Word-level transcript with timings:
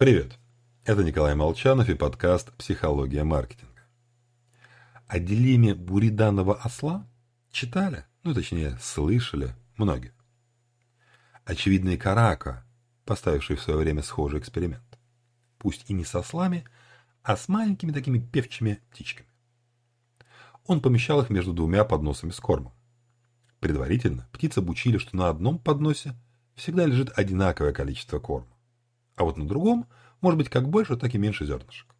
Привет, 0.00 0.38
это 0.86 1.04
Николай 1.04 1.34
Молчанов 1.34 1.90
и 1.90 1.94
подкаст 1.94 2.54
«Психология 2.56 3.22
маркетинга». 3.22 3.82
О 5.06 5.18
дилемме 5.18 5.74
буриданного 5.74 6.54
осла 6.54 7.06
читали, 7.50 8.06
ну 8.22 8.32
точнее 8.32 8.78
слышали 8.80 9.54
многие. 9.76 10.14
Очевидный 11.44 11.98
Карака, 11.98 12.64
поставивший 13.04 13.56
в 13.56 13.60
свое 13.60 13.78
время 13.78 14.02
схожий 14.02 14.40
эксперимент. 14.40 14.98
Пусть 15.58 15.84
и 15.90 15.92
не 15.92 16.06
со 16.06 16.20
ослами, 16.20 16.64
а 17.22 17.36
с 17.36 17.46
маленькими 17.48 17.92
такими 17.92 18.20
певчими 18.20 18.80
птичками. 18.90 19.28
Он 20.64 20.80
помещал 20.80 21.20
их 21.20 21.28
между 21.28 21.52
двумя 21.52 21.84
подносами 21.84 22.30
с 22.30 22.40
кормом. 22.40 22.72
Предварительно 23.58 24.26
птицы 24.32 24.60
обучили, 24.60 24.96
что 24.96 25.14
на 25.14 25.28
одном 25.28 25.58
подносе 25.58 26.14
всегда 26.54 26.86
лежит 26.86 27.12
одинаковое 27.18 27.74
количество 27.74 28.18
корма, 28.18 28.56
а 29.20 29.24
вот 29.24 29.36
на 29.36 29.46
другом 29.46 29.86
может 30.22 30.38
быть 30.38 30.48
как 30.48 30.70
больше, 30.70 30.96
так 30.96 31.14
и 31.14 31.18
меньше 31.18 31.44
зернышек. 31.44 31.94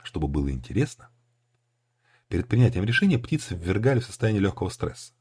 Чтобы 0.00 0.28
было 0.28 0.48
интересно, 0.52 1.08
перед 2.28 2.46
принятием 2.46 2.84
решения 2.84 3.18
птицы 3.18 3.56
ввергали 3.56 3.98
в 3.98 4.06
состояние 4.06 4.40
легкого 4.40 4.68
стресса. 4.68 5.12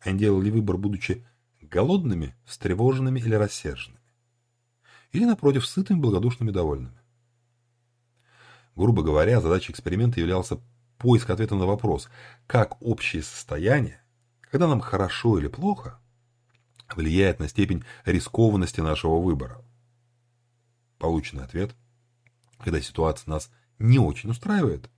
Они 0.00 0.18
делали 0.18 0.50
выбор, 0.50 0.76
будучи 0.76 1.26
голодными, 1.62 2.36
встревоженными 2.44 3.20
или 3.20 3.34
рассерженными. 3.34 4.04
Или, 5.12 5.24
напротив, 5.24 5.66
сытыми, 5.66 5.98
благодушными, 5.98 6.50
довольными. 6.50 7.00
Грубо 8.76 9.02
говоря, 9.02 9.40
задачей 9.40 9.72
эксперимента 9.72 10.20
являлся 10.20 10.60
поиск 10.98 11.30
ответа 11.30 11.54
на 11.54 11.64
вопрос, 11.64 12.10
как 12.46 12.76
общее 12.82 13.22
состояние 13.22 14.02
когда 14.50 14.66
нам 14.66 14.80
хорошо 14.80 15.38
или 15.38 15.46
плохо, 15.46 15.98
влияет 16.94 17.38
на 17.38 17.48
степень 17.48 17.84
рискованности 18.04 18.80
нашего 18.80 19.20
выбора. 19.20 19.64
Полученный 21.00 21.44
ответ, 21.44 21.74
когда 22.58 22.78
ситуация 22.78 23.30
нас 23.30 23.50
не 23.78 23.98
очень 23.98 24.28
устраивает, 24.28 24.90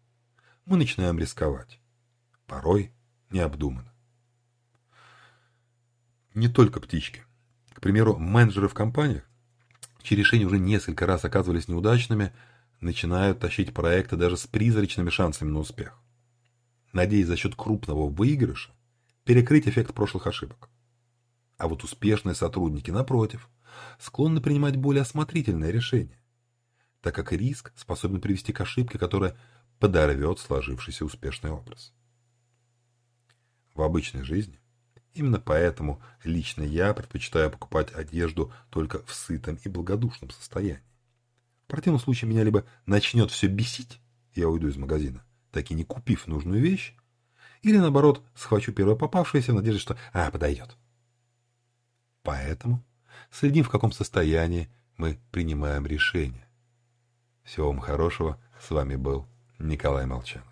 мы 0.66 0.76
начинаем 0.76 1.16
рисковать, 1.16 1.80
порой 2.48 2.92
необдуманно. 3.30 3.94
Не 6.34 6.48
только 6.48 6.80
птички. 6.80 7.24
К 7.72 7.80
примеру, 7.80 8.16
менеджеры 8.16 8.66
в 8.66 8.74
компаниях, 8.74 9.22
чьи 10.02 10.18
решения 10.18 10.44
уже 10.44 10.58
несколько 10.58 11.06
раз 11.06 11.24
оказывались 11.24 11.68
неудачными, 11.68 12.32
начинают 12.80 13.38
тащить 13.38 13.72
проекты 13.72 14.16
даже 14.16 14.36
с 14.36 14.48
призрачными 14.48 15.08
шансами 15.08 15.50
на 15.50 15.60
успех. 15.60 16.00
Надеясь 16.92 17.28
за 17.28 17.36
счет 17.36 17.54
крупного 17.54 18.08
выигрыша 18.08 18.72
перекрыть 19.22 19.68
эффект 19.68 19.94
прошлых 19.94 20.26
ошибок. 20.26 20.68
А 21.58 21.68
вот 21.68 21.84
успешные 21.84 22.34
сотрудники, 22.34 22.90
напротив, 22.90 23.48
склонны 23.98 24.40
принимать 24.40 24.76
более 24.76 25.02
осмотрительные 25.02 25.72
решения, 25.72 26.20
так 27.00 27.14
как 27.14 27.32
риск 27.32 27.72
способен 27.76 28.20
привести 28.20 28.52
к 28.52 28.60
ошибке, 28.60 28.98
которая 28.98 29.36
подорвет 29.78 30.38
сложившийся 30.38 31.04
успешный 31.04 31.50
образ. 31.50 31.92
В 33.74 33.82
обычной 33.82 34.22
жизни 34.22 34.60
именно 35.14 35.40
поэтому 35.40 36.00
лично 36.24 36.62
я 36.62 36.94
предпочитаю 36.94 37.50
покупать 37.50 37.92
одежду 37.92 38.52
только 38.70 39.04
в 39.04 39.14
сытом 39.14 39.58
и 39.64 39.68
благодушном 39.68 40.30
состоянии. 40.30 40.82
В 41.64 41.66
противном 41.66 42.00
случае 42.00 42.30
меня 42.30 42.44
либо 42.44 42.64
начнет 42.86 43.30
все 43.30 43.46
бесить, 43.46 44.00
я 44.34 44.48
уйду 44.48 44.68
из 44.68 44.76
магазина, 44.76 45.24
так 45.50 45.70
и 45.70 45.74
не 45.74 45.84
купив 45.84 46.26
нужную 46.26 46.60
вещь, 46.60 46.94
или, 47.62 47.78
наоборот, 47.78 48.22
схвачу 48.34 48.72
первое 48.72 48.96
попавшееся 48.96 49.52
в 49.52 49.56
надежде, 49.56 49.80
что 49.80 49.96
«а, 50.12 50.30
подойдет». 50.30 50.76
Поэтому 52.22 52.84
следим, 53.32 53.64
в 53.64 53.70
каком 53.70 53.90
состоянии 53.90 54.68
мы 54.96 55.18
принимаем 55.32 55.86
решение. 55.86 56.46
Всего 57.42 57.68
вам 57.68 57.80
хорошего. 57.80 58.38
С 58.60 58.70
вами 58.70 58.94
был 58.94 59.26
Николай 59.58 60.06
Молчанов. 60.06 60.51